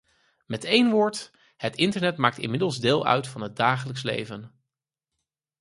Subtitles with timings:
[0.45, 4.51] Met één woord: het internet maakt inmiddels deel uit van het dagelijks leven.